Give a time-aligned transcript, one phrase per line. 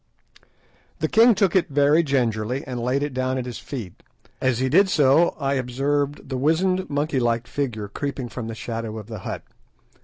[0.97, 4.01] The king took it very gingerly, and laid it down at his feet.
[4.41, 8.97] As he did so I observed the wizened monkey like figure creeping from the shadow
[8.97, 9.43] of the hut.